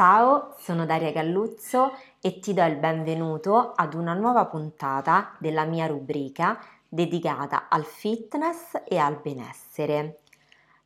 [0.00, 5.88] Ciao, sono Daria Galluzzo e ti do il benvenuto ad una nuova puntata della mia
[5.88, 6.56] rubrica
[6.88, 10.20] dedicata al fitness e al benessere.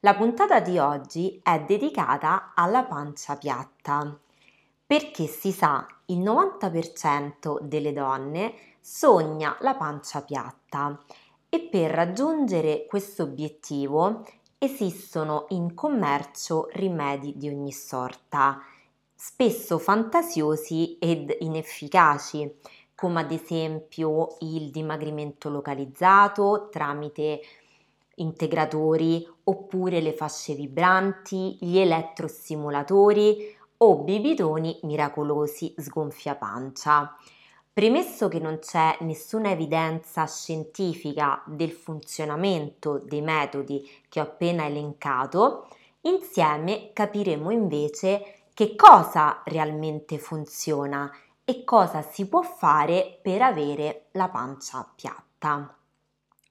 [0.00, 4.18] La puntata di oggi è dedicata alla pancia piatta
[4.86, 10.98] perché si sa il 90% delle donne sogna la pancia piatta
[11.50, 14.24] e per raggiungere questo obiettivo
[14.56, 18.58] esistono in commercio rimedi di ogni sorta,
[19.25, 22.56] spesso fantasiosi ed inefficaci,
[22.92, 27.41] come ad esempio il dimagrimento localizzato tramite
[28.16, 37.16] integratori oppure le fasce vibranti, gli elettrostimolatori o bibitoni miracolosi sgonfia pancia.
[37.73, 45.68] Premesso che non c'è nessuna evidenza scientifica del funzionamento dei metodi che ho appena elencato,
[46.01, 51.11] insieme capiremo invece che cosa realmente funziona
[51.45, 55.77] e cosa si può fare per avere la pancia piatta.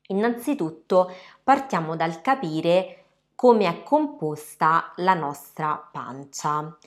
[0.07, 1.09] Innanzitutto
[1.41, 6.77] partiamo dal capire come è composta la nostra pancia.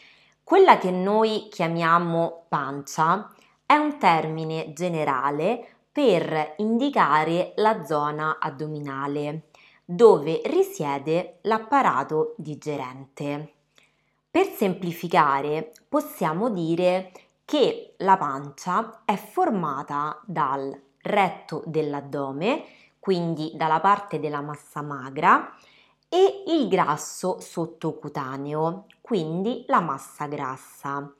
[0.43, 3.33] Quella che noi chiamiamo pancia
[3.65, 9.45] è un termine generale per indicare la zona addominale
[9.87, 13.54] dove risiede l'apparato digerente.
[14.35, 17.13] Per semplificare possiamo dire
[17.45, 22.65] che la pancia è formata dal retto dell'addome,
[22.99, 25.55] quindi dalla parte della massa magra,
[26.09, 31.15] e il grasso sottocutaneo, quindi la massa grassa.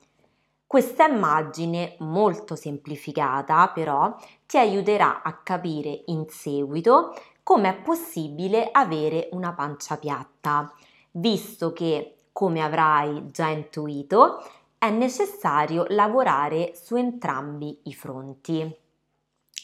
[0.67, 4.13] Questa immagine molto semplificata però
[4.45, 10.69] ti aiuterà a capire in seguito come è possibile avere una pancia piatta,
[11.11, 14.43] visto che, come avrai già intuito,
[14.77, 18.75] è necessario lavorare su entrambi i fronti.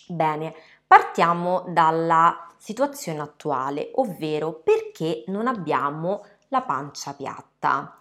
[0.08, 0.55] Bene,
[0.88, 7.99] partiamo dalla situazione attuale, ovvero perché non abbiamo la pancia piatta.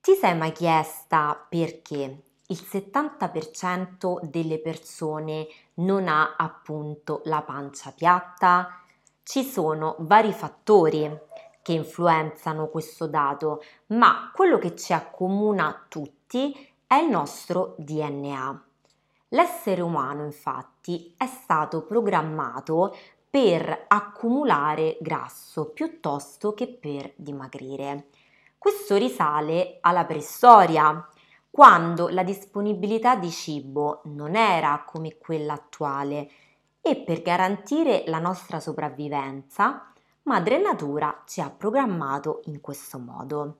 [0.00, 8.70] Ti sei mai chiesta perché il 70% delle persone non ha appunto la pancia piatta?
[9.22, 11.30] Ci sono vari fattori
[11.62, 16.54] che influenzano questo dato, ma quello che ci accomuna tutti
[16.86, 18.64] è il nostro DNA.
[19.28, 22.94] L'essere umano infatti è stato programmato
[23.30, 28.08] per accumulare grasso piuttosto che per dimagrire.
[28.58, 31.08] Questo risale alla preistoria,
[31.50, 36.30] quando la disponibilità di cibo non era come quella attuale
[36.82, 39.91] e per garantire la nostra sopravvivenza,
[40.24, 43.58] Madre Natura ci ha programmato in questo modo.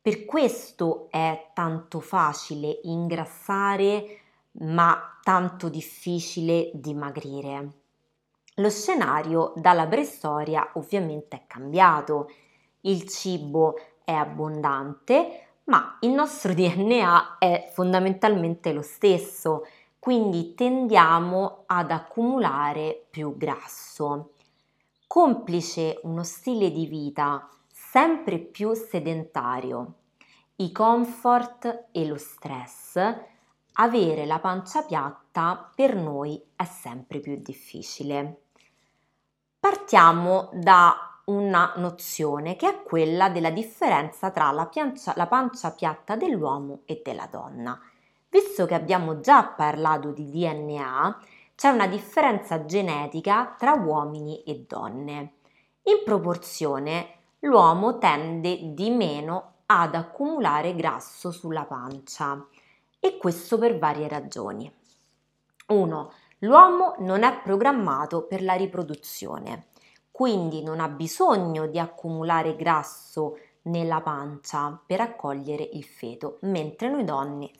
[0.00, 4.20] Per questo è tanto facile ingrassare
[4.52, 7.68] ma tanto difficile dimagrire.
[8.56, 12.30] Lo scenario dalla preistoria ovviamente è cambiato.
[12.80, 19.66] Il cibo è abbondante, ma il nostro DNA è fondamentalmente lo stesso,
[19.98, 24.30] quindi tendiamo ad accumulare più grasso.
[25.12, 29.96] Complice uno stile di vita sempre più sedentario,
[30.56, 32.96] i comfort e lo stress,
[33.74, 38.44] avere la pancia piatta per noi è sempre più difficile.
[39.60, 46.16] Partiamo da una nozione che è quella della differenza tra la, piancia, la pancia piatta
[46.16, 47.78] dell'uomo e della donna.
[48.30, 51.20] Visto che abbiamo già parlato di DNA,
[51.62, 55.34] c'è una differenza genetica tra uomini e donne.
[55.84, 62.44] In proporzione, l'uomo tende di meno ad accumulare grasso sulla pancia
[62.98, 64.68] e questo per varie ragioni.
[65.68, 66.12] 1.
[66.40, 69.66] L'uomo non è programmato per la riproduzione
[70.12, 77.04] quindi non ha bisogno di accumulare grasso nella pancia per accogliere il feto, mentre noi
[77.04, 77.50] donne.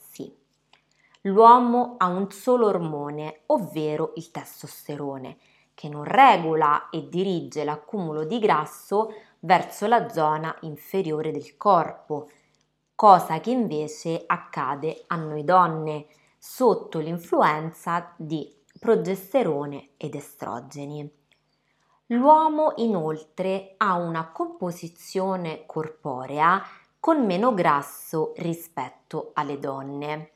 [1.23, 5.37] L'uomo ha un solo ormone, ovvero il testosterone,
[5.75, 12.29] che non regola e dirige l'accumulo di grasso verso la zona inferiore del corpo,
[12.95, 16.07] cosa che invece accade a noi donne
[16.39, 21.09] sotto l'influenza di progesterone ed estrogeni.
[22.07, 26.63] L'uomo inoltre ha una composizione corporea
[26.99, 30.33] con meno grasso rispetto alle donne.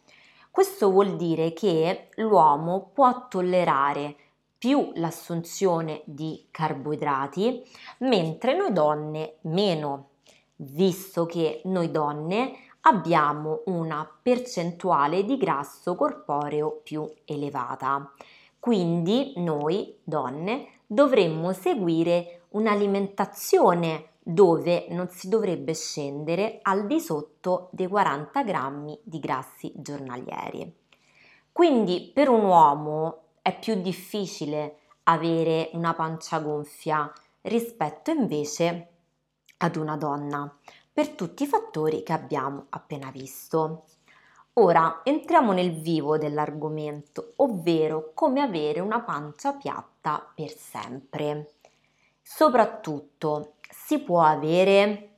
[0.56, 4.16] Questo vuol dire che l'uomo può tollerare
[4.56, 7.62] più l'assunzione di carboidrati,
[7.98, 10.12] mentre noi donne meno,
[10.56, 18.10] visto che noi donne abbiamo una percentuale di grasso corporeo più elevata.
[18.58, 27.87] Quindi noi donne dovremmo seguire un'alimentazione dove non si dovrebbe scendere al di sotto dei
[27.87, 30.75] 40 grammi di grassi giornalieri.
[31.52, 37.08] Quindi per un uomo è più difficile avere una pancia gonfia
[37.43, 38.88] rispetto invece
[39.58, 40.52] ad una donna
[40.93, 43.84] per tutti i fattori che abbiamo appena visto.
[44.55, 51.55] Ora entriamo nel vivo dell'argomento, ovvero come avere una pancia piatta per sempre.
[52.28, 55.11] Soprattutto, si può avere?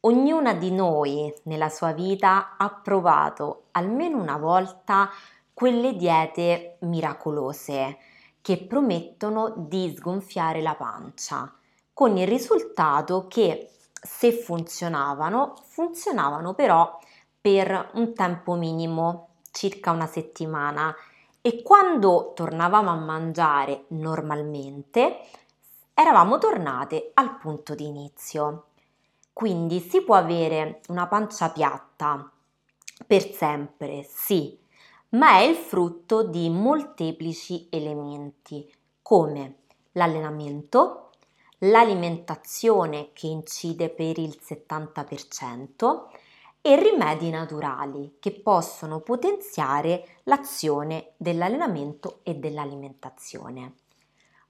[0.00, 5.08] Ognuna di noi nella sua vita ha provato almeno una volta
[5.54, 7.96] quelle diete miracolose
[8.42, 11.50] che promettono di sgonfiare la pancia,
[11.94, 16.98] con il risultato che se funzionavano, funzionavano però
[17.40, 20.94] per un tempo minimo, circa una settimana,
[21.40, 25.20] e quando tornavamo a mangiare normalmente,
[25.98, 28.66] eravamo tornate al punto di inizio.
[29.32, 32.30] Quindi si può avere una pancia piatta
[33.06, 34.58] per sempre, sì,
[35.10, 38.70] ma è il frutto di molteplici elementi
[39.00, 39.60] come
[39.92, 41.12] l'allenamento,
[41.60, 46.08] l'alimentazione che incide per il 70%
[46.60, 53.76] e rimedi naturali che possono potenziare l'azione dell'allenamento e dell'alimentazione.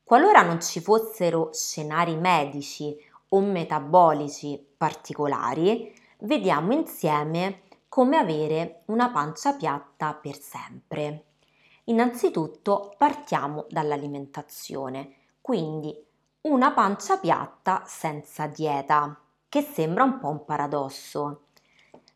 [0.06, 2.96] Qualora non ci fossero scenari medici
[3.30, 11.24] o metabolici particolari, vediamo insieme come avere una pancia piatta per sempre.
[11.86, 15.92] Innanzitutto partiamo dall'alimentazione, quindi
[16.42, 21.46] una pancia piatta senza dieta, che sembra un po' un paradosso.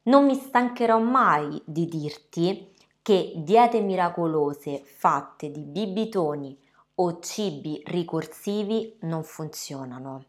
[0.02, 2.72] Non mi stancherò mai di dirti
[3.02, 6.56] che diete miracolose fatte di bibitoni
[7.02, 10.24] o cibi ricorsivi non funzionano.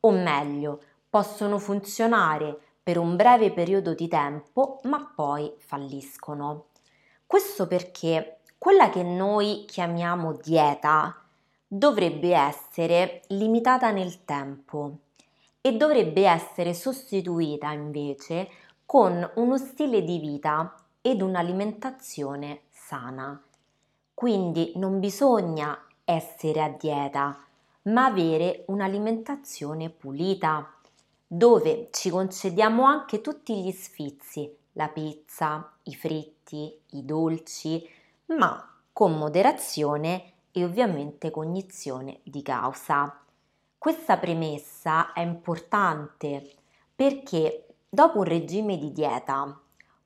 [0.00, 6.68] O meglio, possono funzionare per un breve periodo di tempo, ma poi falliscono.
[7.26, 11.14] Questo perché quella che noi chiamiamo dieta
[11.66, 14.96] dovrebbe essere limitata nel tempo
[15.60, 18.48] e dovrebbe essere sostituita invece
[18.86, 23.38] con uno stile di vita ed un'alimentazione sana.
[24.14, 25.78] Quindi non bisogna
[26.10, 27.38] essere a dieta,
[27.82, 30.74] ma avere un'alimentazione pulita
[31.26, 37.86] dove ci concediamo anche tutti gli sfizi, la pizza, i fritti, i dolci,
[38.26, 43.20] ma con moderazione e ovviamente cognizione di causa.
[43.76, 46.54] Questa premessa è importante
[46.94, 49.60] perché dopo un regime di dieta,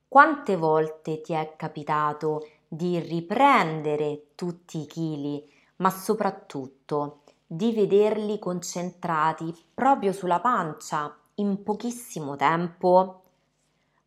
[0.08, 5.50] quante volte ti è capitato di riprendere tutti i chili,
[5.82, 13.23] ma soprattutto di vederli concentrati proprio sulla pancia in pochissimo tempo?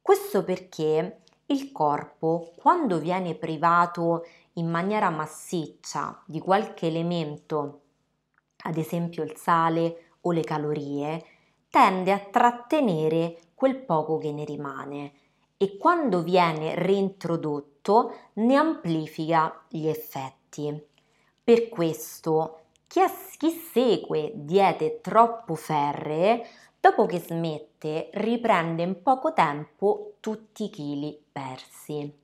[0.01, 7.81] Questo perché il corpo, quando viene privato in maniera massiccia di qualche elemento,
[8.63, 11.25] ad esempio il sale o le calorie,
[11.69, 15.13] tende a trattenere quel poco che ne rimane
[15.57, 20.93] e quando viene reintrodotto ne amplifica gli effetti.
[21.45, 23.01] Per questo chi,
[23.37, 26.43] chi segue diete troppo ferree,
[26.79, 32.19] dopo che smette, riprende in poco tempo tutti i chili persi.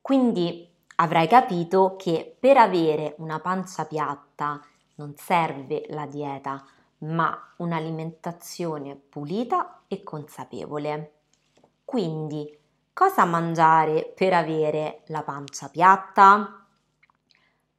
[0.00, 4.60] Quindi avrai capito che per avere una pancia piatta
[4.96, 6.66] non serve la dieta,
[6.98, 11.12] ma un'alimentazione pulita e consapevole.
[11.84, 12.58] Quindi,
[12.92, 16.59] cosa mangiare per avere la pancia piatta?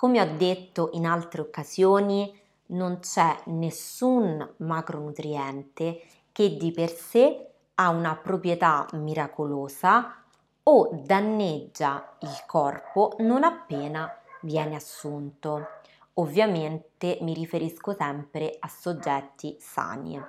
[0.02, 2.36] Come ho detto in altre occasioni,
[2.70, 10.24] non c'è nessun macronutriente che di per sé ha una proprietà miracolosa
[10.64, 15.68] o danneggia il corpo non appena viene assunto.
[16.16, 20.20] Ovviamente mi riferisco sempre a soggetti sani.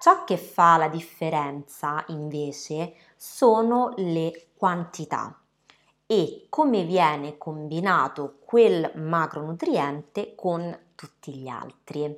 [0.00, 5.41] Ciò che fa la differenza invece sono le quantità
[6.12, 12.14] e come viene combinato quel macronutriente con tutti gli altri.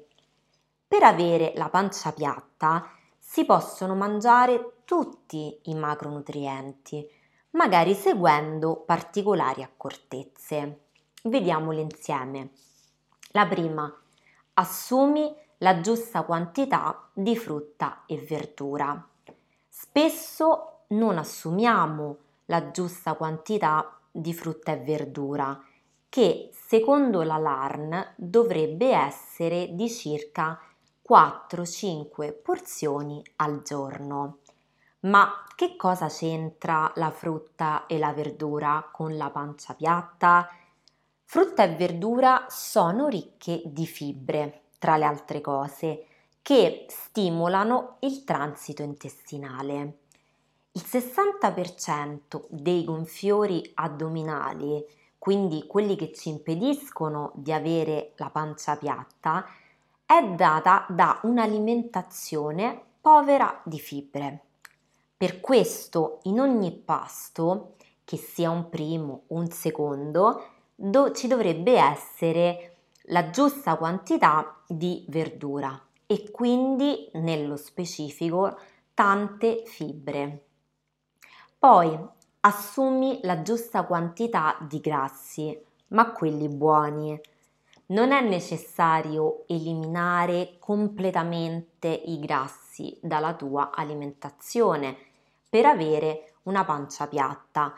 [0.88, 7.08] Per avere la pancia piatta si possono mangiare tutti i macronutrienti,
[7.50, 10.86] magari seguendo particolari accortezze.
[11.22, 12.50] Vediamole insieme.
[13.30, 13.96] La prima,
[14.54, 19.08] assumi la giusta quantità di frutta e verdura.
[19.68, 25.60] Spesso non assumiamo la giusta quantità di frutta e verdura,
[26.08, 30.60] che secondo la LARN dovrebbe essere di circa
[31.08, 34.38] 4-5 porzioni al giorno.
[35.00, 40.48] Ma che cosa c'entra la frutta e la verdura con la pancia piatta?
[41.24, 46.06] Frutta e verdura sono ricche di fibre, tra le altre cose,
[46.40, 50.03] che stimolano il transito intestinale.
[50.76, 54.84] Il 60% dei gonfiori addominali,
[55.20, 59.46] quindi quelli che ci impediscono di avere la pancia piatta,
[60.04, 64.40] è data da un'alimentazione povera di fibre.
[65.16, 71.78] Per questo in ogni pasto, che sia un primo o un secondo, do- ci dovrebbe
[71.78, 78.58] essere la giusta quantità di verdura e quindi nello specifico
[78.92, 80.46] tante fibre.
[81.64, 81.98] Poi
[82.40, 87.18] assumi la giusta quantità di grassi, ma quelli buoni.
[87.86, 94.94] Non è necessario eliminare completamente i grassi dalla tua alimentazione
[95.48, 97.72] per avere una pancia piatta.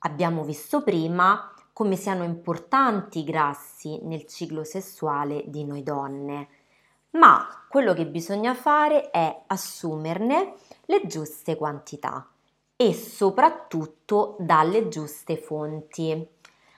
[0.00, 6.48] Abbiamo visto prima come siano importanti i grassi nel ciclo sessuale di noi donne,
[7.12, 12.29] ma quello che bisogna fare è assumerne le giuste quantità
[12.80, 16.26] e soprattutto dalle giuste fonti.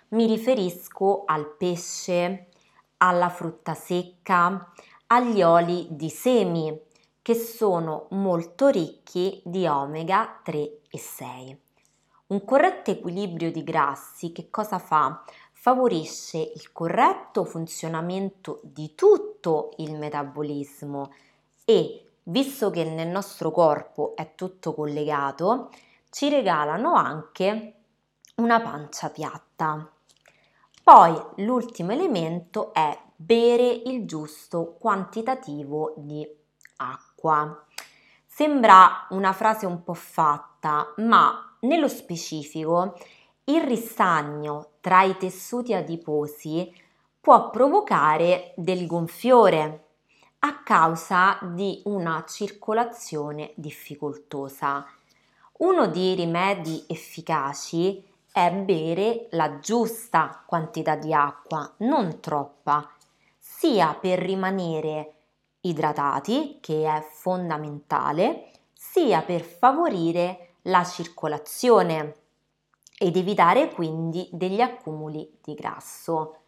[0.08, 2.48] Mi riferisco al pesce,
[2.96, 4.72] alla frutta secca,
[5.06, 6.76] agli oli di semi,
[7.22, 11.60] che sono molto ricchi di omega 3 e 6.
[12.26, 15.22] Un corretto equilibrio di grassi che cosa fa?
[15.52, 21.12] Favorisce il corretto funzionamento di tutto il metabolismo
[21.64, 25.70] e, visto che nel nostro corpo è tutto collegato,
[26.12, 27.72] ci regalano anche
[28.36, 29.90] una pancia piatta.
[30.82, 36.28] Poi l'ultimo elemento è bere il giusto quantitativo di
[36.76, 37.64] acqua.
[38.26, 42.98] Sembra una frase un po' fatta, ma nello specifico,
[43.44, 46.70] il ristagno tra i tessuti adiposi
[47.20, 49.86] può provocare del gonfiore
[50.40, 54.86] a causa di una circolazione difficoltosa.
[55.62, 62.90] Uno dei rimedi efficaci è bere la giusta quantità di acqua, non troppa,
[63.38, 65.12] sia per rimanere
[65.60, 72.16] idratati, che è fondamentale, sia per favorire la circolazione
[72.98, 76.38] ed evitare quindi degli accumuli di grasso.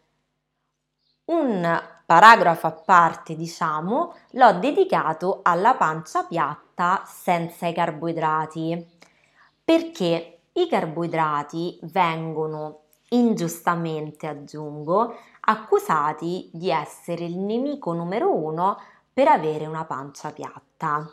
[1.25, 8.94] Un paragrafo a parte, diciamo, l'ho dedicato alla pancia piatta senza i carboidrati,
[9.65, 18.77] perché i carboidrati vengono ingiustamente, aggiungo, accusati di essere il nemico numero uno
[19.11, 21.11] per avere una pancia piatta.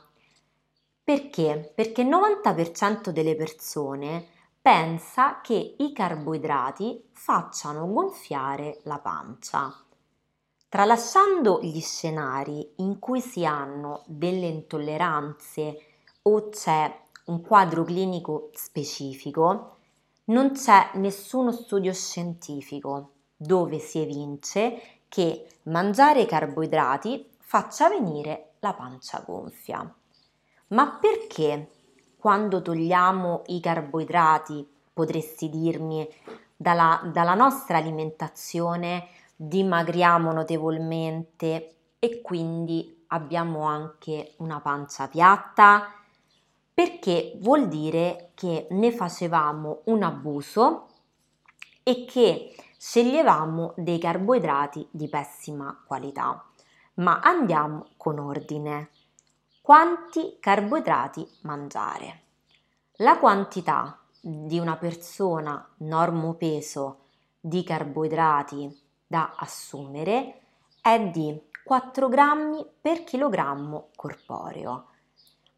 [1.02, 1.72] Perché?
[1.74, 4.26] Perché il 90% delle persone
[4.60, 9.74] pensa che i carboidrati facciano gonfiare la pancia.
[10.68, 15.76] Tralasciando gli scenari in cui si hanno delle intolleranze
[16.22, 19.76] o c'è un quadro clinico specifico,
[20.24, 29.22] non c'è nessuno studio scientifico dove si evince che mangiare carboidrati faccia venire la pancia
[29.26, 29.94] gonfia.
[30.68, 31.70] Ma perché
[32.16, 36.08] quando togliamo i carboidrati, potresti dirmi,
[36.56, 46.01] dalla, dalla nostra alimentazione dimagriamo notevolmente e quindi abbiamo anche una pancia piatta?
[46.74, 50.88] Perché vuol dire che ne facevamo un abuso
[51.82, 56.44] e che sceglievamo dei carboidrati di pessima qualità.
[56.94, 58.90] Ma andiamo con ordine
[59.60, 62.22] quanti carboidrati mangiare.
[62.96, 67.00] La quantità di una persona normopeso
[67.40, 70.40] di carboidrati da assumere
[70.80, 74.88] è di 4 grammi per chilogrammo corporeo.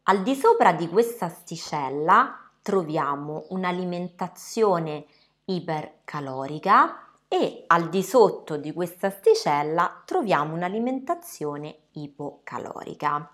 [0.07, 5.05] Al di sopra di questa asticella troviamo un'alimentazione
[5.45, 13.31] ipercalorica e al di sotto di questa asticella troviamo un'alimentazione ipocalorica.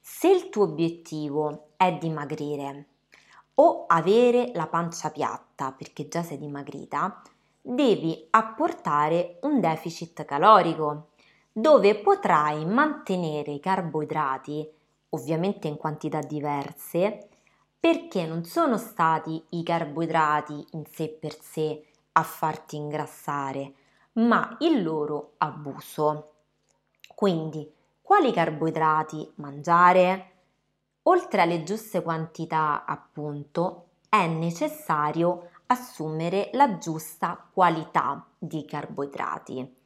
[0.00, 2.86] Se il tuo obiettivo è dimagrire
[3.56, 7.20] o avere la pancia piatta perché già sei dimagrita,
[7.60, 11.08] devi apportare un deficit calorico
[11.52, 14.76] dove potrai mantenere i carboidrati,
[15.10, 17.28] ovviamente in quantità diverse,
[17.80, 23.72] perché non sono stati i carboidrati in sé per sé a farti ingrassare,
[24.14, 26.32] ma il loro abuso.
[27.14, 27.70] Quindi,
[28.02, 30.32] quali carboidrati mangiare?
[31.02, 39.76] Oltre alle giuste quantità, appunto, è necessario assumere la giusta qualità di carboidrati.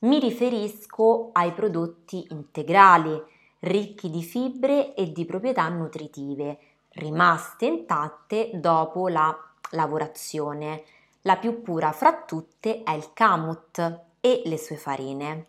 [0.00, 3.22] Mi riferisco ai prodotti integrali,
[3.62, 6.58] ricchi di fibre e di proprietà nutritive,
[6.90, 9.36] rimaste intatte dopo la
[9.70, 10.84] lavorazione.
[11.22, 15.46] La più pura fra tutte è il kamut e le sue farine.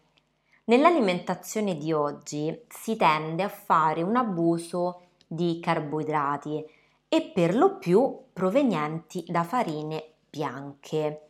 [0.65, 6.63] Nell'alimentazione di oggi si tende a fare un abuso di carboidrati
[7.09, 11.29] e per lo più provenienti da farine bianche.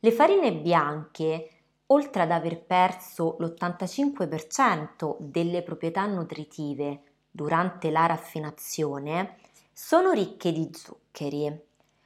[0.00, 1.50] Le farine bianche
[1.94, 9.36] oltre ad aver perso l'85% delle proprietà nutritive durante la raffinazione,
[9.72, 11.56] sono ricche di zuccheri.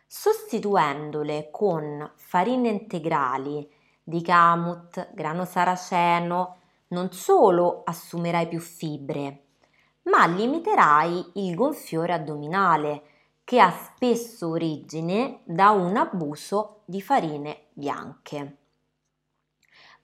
[0.06, 3.66] Sostituendole con farine integrali
[4.02, 6.56] di camut, grano saraceno,
[6.88, 9.44] non solo assumerai più fibre,
[10.04, 13.02] ma limiterai il gonfiore addominale
[13.44, 18.56] che ha spesso origine da un abuso di farine bianche.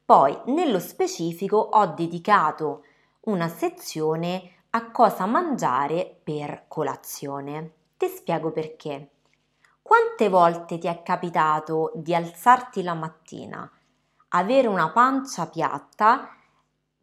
[0.07, 2.85] Poi, nello specifico, ho dedicato
[3.21, 7.73] una sezione a cosa mangiare per colazione.
[7.97, 9.13] Ti spiego perché.
[9.81, 13.71] Quante volte ti è capitato di alzarti la mattina,
[14.29, 16.29] avere una pancia piatta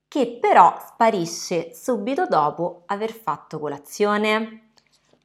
[0.07, 4.73] che però sparisce subito dopo aver fatto colazione?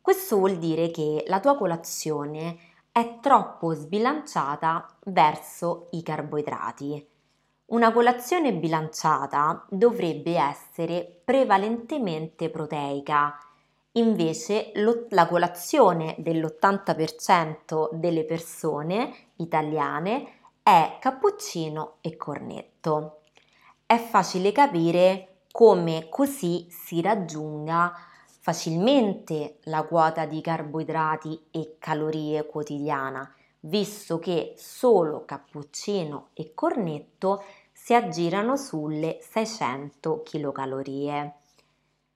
[0.01, 2.57] Questo vuol dire che la tua colazione
[2.91, 7.15] è troppo sbilanciata verso i carboidrati
[7.67, 13.37] una colazione bilanciata dovrebbe essere prevalentemente proteica,
[13.93, 14.71] invece
[15.11, 20.29] la colazione dell'80% delle persone italiane
[20.63, 23.23] è cappuccino e cornetto.
[23.85, 27.93] È facile capire come così si raggiunga
[28.41, 33.36] facilmente la quota di carboidrati e calorie quotidiana
[33.67, 41.33] visto che solo cappuccino e cornetto si aggirano sulle 600 kcal.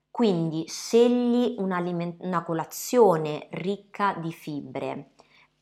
[0.09, 5.11] Quindi scegli una colazione ricca di fibre,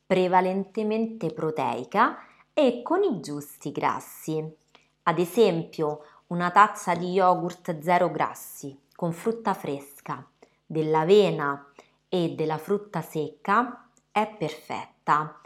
[0.05, 2.17] prevalentemente proteica
[2.53, 4.43] e con i giusti grassi.
[5.03, 10.27] Ad esempio, una tazza di yogurt zero grassi con frutta fresca,
[10.65, 11.71] dell'avena
[12.07, 15.39] e della frutta secca è perfetta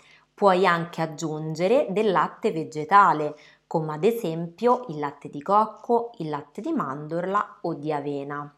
[0.44, 6.60] Puoi anche aggiungere del latte vegetale, come ad esempio il latte di cocco, il latte
[6.60, 8.54] di mandorla o di avena.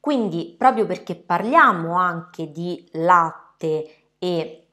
[0.00, 4.66] Quindi, proprio perché parliamo anche di latte e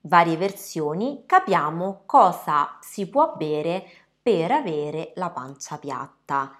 [0.00, 3.84] varie versioni, capiamo cosa si può bere
[4.20, 6.58] per avere la pancia piatta.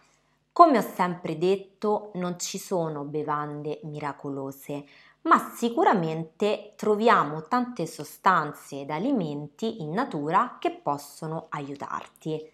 [0.52, 4.84] Come ho sempre detto, non ci sono bevande miracolose,
[5.22, 12.50] ma sicuramente troviamo tante sostanze ed alimenti in natura che possono aiutarti.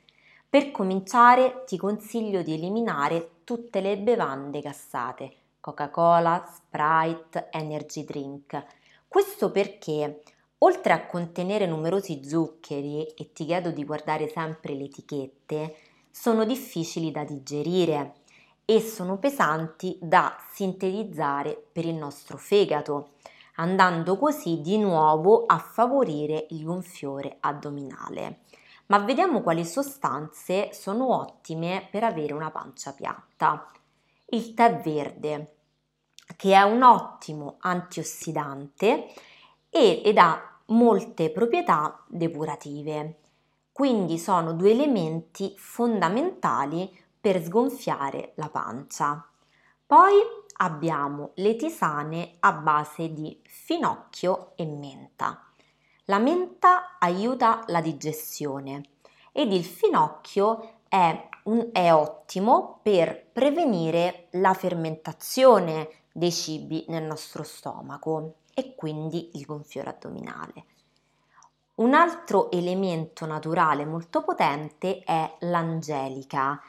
[0.49, 8.65] Per cominciare ti consiglio di eliminare tutte le bevande gassate, Coca-Cola, Sprite, Energy Drink.
[9.07, 10.23] Questo perché
[10.59, 15.77] oltre a contenere numerosi zuccheri, e ti chiedo di guardare sempre le etichette,
[16.11, 18.15] sono difficili da digerire
[18.71, 23.13] e sono pesanti da sintetizzare per il nostro fegato,
[23.55, 28.41] andando così di nuovo a favorire il gonfiore addominale.
[28.89, 33.71] Ma vediamo quali sostanze sono ottime per avere una pancia piatta.
[34.27, 35.57] Il tè verde,
[36.37, 39.07] che è un ottimo antiossidante
[39.71, 43.21] ed ha molte proprietà depurative.
[43.73, 49.27] Quindi sono due elementi fondamentali per sgonfiare la pancia.
[49.87, 50.15] Poi
[50.59, 55.45] abbiamo le tisane a base di finocchio e menta.
[56.05, 58.83] La menta aiuta la digestione
[59.33, 67.43] ed il finocchio è, un, è ottimo per prevenire la fermentazione dei cibi nel nostro
[67.43, 70.65] stomaco e quindi il gonfiore addominale.
[71.77, 76.61] Un altro elemento naturale molto potente è l'angelica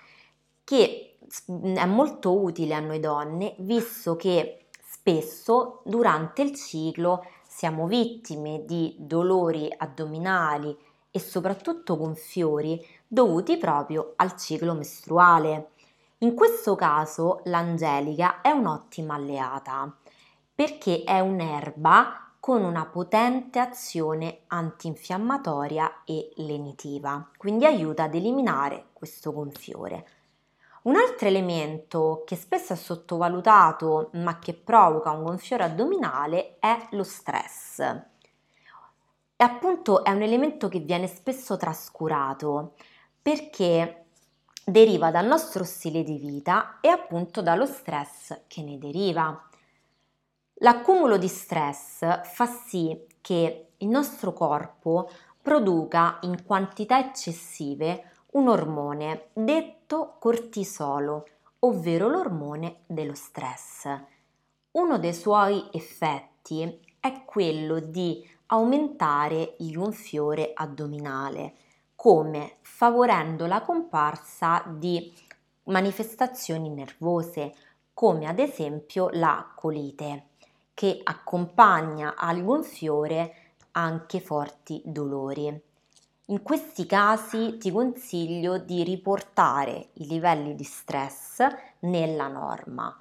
[0.69, 1.15] che
[1.47, 8.95] è molto utile a noi donne visto che spesso durante il ciclo siamo vittime di
[8.99, 10.77] dolori addominali
[11.09, 15.71] e soprattutto gonfiori dovuti proprio al ciclo mestruale.
[16.19, 19.91] In questo caso l'angelica è un'ottima alleata
[20.53, 29.33] perché è un'erba con una potente azione antinfiammatoria e lenitiva, quindi aiuta ad eliminare questo
[29.33, 30.05] gonfiore.
[30.89, 37.03] Un altro elemento che spesso è sottovalutato ma che provoca un gonfiore addominale è lo
[37.03, 37.77] stress.
[37.77, 42.73] E appunto è un elemento che viene spesso trascurato
[43.21, 44.05] perché
[44.65, 49.47] deriva dal nostro stile di vita e appunto dallo stress che ne deriva.
[50.55, 55.07] L'accumulo di stress fa sì che il nostro corpo
[55.39, 61.27] produca in quantità eccessive un ormone detto cortisolo,
[61.59, 63.87] ovvero l'ormone dello stress.
[64.71, 71.53] Uno dei suoi effetti è quello di aumentare il gonfiore addominale,
[71.95, 75.11] come favorendo la comparsa di
[75.63, 77.53] manifestazioni nervose,
[77.93, 80.27] come ad esempio la colite,
[80.73, 85.61] che accompagna al gonfiore anche forti dolori.
[86.29, 91.43] In questi casi ti consiglio di riportare i livelli di stress
[91.79, 92.95] nella norma.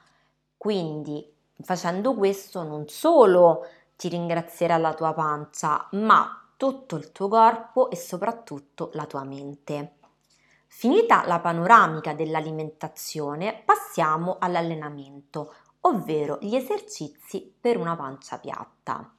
[0.57, 7.91] Quindi facendo questo non solo ti ringrazierà la tua pancia, ma tutto il tuo corpo
[7.91, 9.97] e soprattutto la tua mente.
[10.67, 19.13] Finita la panoramica dell'alimentazione, passiamo all'allenamento, ovvero gli esercizi per una pancia piatta.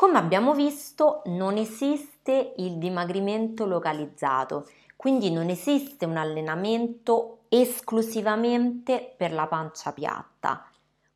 [0.00, 9.34] Come abbiamo visto, non esiste il dimagrimento localizzato, quindi non esiste un allenamento esclusivamente per
[9.34, 10.64] la pancia piatta.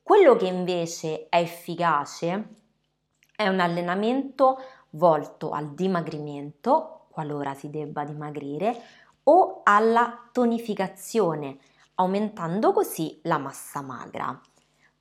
[0.02, 2.48] Quello che invece è efficace
[3.34, 4.58] è un allenamento
[4.90, 8.78] volto al dimagrimento, qualora si debba dimagrire,
[9.22, 11.56] o alla tonificazione,
[11.94, 14.38] aumentando così la massa magra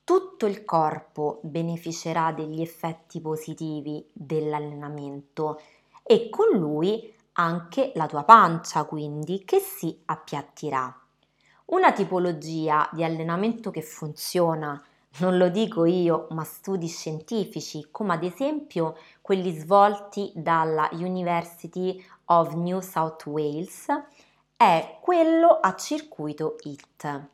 [0.04, 5.62] tutto il corpo beneficerà degli effetti positivi dell'allenamento
[6.04, 11.00] e con lui anche la tua pancia, quindi che si appiattirà.
[11.66, 14.82] Una tipologia di allenamento che funziona,
[15.20, 22.54] non lo dico io, ma studi scientifici, come ad esempio quelli svolti dalla University of
[22.56, 23.86] New South Wales,
[24.58, 27.32] è quello a circuito HIT.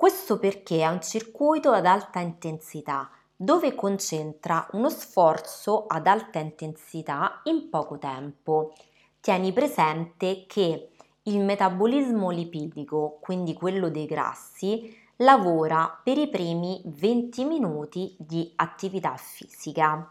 [0.00, 7.42] Questo perché è un circuito ad alta intensità dove concentra uno sforzo ad alta intensità
[7.44, 8.72] in poco tempo.
[9.20, 10.88] Tieni presente che
[11.24, 19.14] il metabolismo lipidico, quindi quello dei grassi, lavora per i primi 20 minuti di attività
[19.18, 20.10] fisica.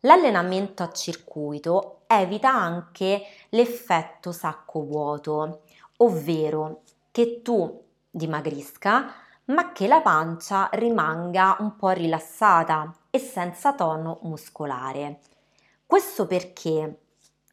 [0.00, 5.60] L'allenamento a circuito evita anche l'effetto sacco vuoto,
[5.98, 6.80] ovvero
[7.12, 7.81] che tu
[8.12, 9.12] dimagrisca,
[9.46, 15.20] ma che la pancia rimanga un po' rilassata e senza tono muscolare.
[15.86, 16.98] Questo perché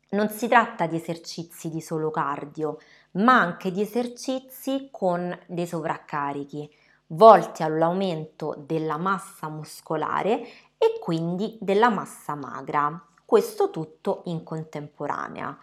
[0.10, 2.80] non si tratta di esercizi di solo cardio,
[3.12, 6.69] ma anche di esercizi con dei sovraccarichi,
[7.08, 10.41] volti all'aumento della massa muscolare
[10.78, 13.04] e quindi della massa magra.
[13.26, 15.58] Questo tutto in contemporanea.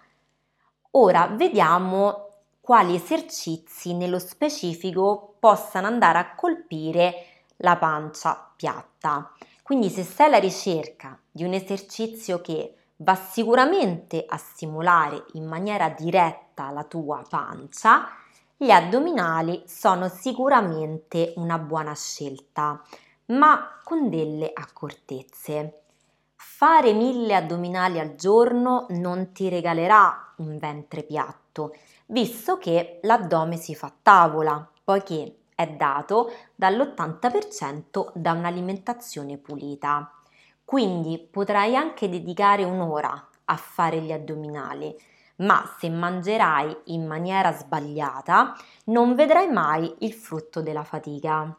[0.93, 2.26] Ora vediamo
[2.67, 9.31] quali esercizi nello specifico possano andare a colpire la pancia piatta.
[9.63, 15.91] Quindi se sei alla ricerca di un esercizio che va sicuramente a stimolare in maniera
[15.91, 18.09] diretta la tua pancia,
[18.57, 22.83] gli addominali sono sicuramente una buona scelta,
[23.27, 25.83] ma con delle accortezze.
[26.35, 31.75] Fare mille addominali al giorno non ti regalerà un ventre piatto,
[32.07, 40.13] visto che l'addome si fa tavola, poiché è dato dall'80% da un'alimentazione pulita.
[40.65, 44.95] Quindi potrai anche dedicare un'ora a fare gli addominali,
[45.37, 51.57] ma se mangerai in maniera sbagliata non vedrai mai il frutto della fatica.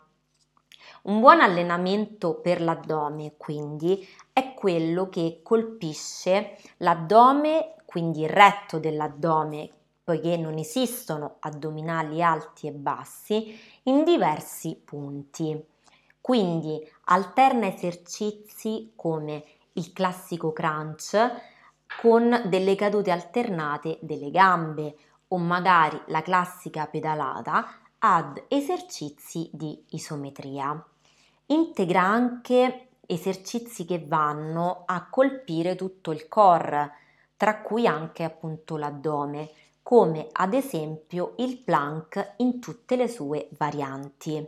[1.03, 9.69] Un buon allenamento per l'addome, quindi, è quello che colpisce l'addome, quindi il retto dell'addome
[10.07, 15.61] poiché non esistono addominali alti e bassi, in diversi punti.
[16.21, 19.43] Quindi alterna esercizi come
[19.73, 21.17] il classico crunch
[21.99, 24.95] con delle cadute alternate delle gambe
[25.27, 27.65] o magari la classica pedalata
[27.97, 30.81] ad esercizi di isometria.
[31.47, 36.93] Integra anche esercizi che vanno a colpire tutto il core,
[37.35, 39.51] tra cui anche appunto l'addome,
[39.87, 44.45] come ad esempio il plank in tutte le sue varianti.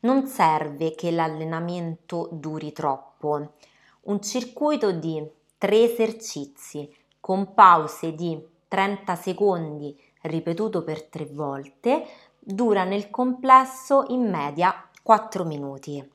[0.00, 3.52] Non serve che l'allenamento duri troppo.
[4.00, 5.24] Un circuito di
[5.56, 12.04] tre esercizi con pause di 30 secondi ripetuto per tre volte
[12.36, 16.12] dura nel complesso in media 4 minuti.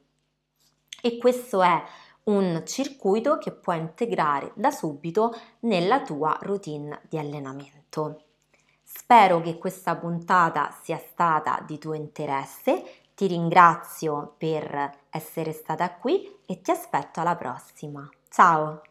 [1.01, 1.81] E questo è
[2.23, 8.25] un circuito che puoi integrare da subito nella tua routine di allenamento.
[8.93, 12.83] Spero che questa puntata sia stata di tuo interesse,
[13.15, 18.07] ti ringrazio per essere stata qui e ti aspetto alla prossima.
[18.29, 18.81] Ciao!